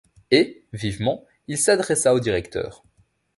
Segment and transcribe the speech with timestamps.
[0.31, 2.83] Et, vivement, il s’adressa au directeur.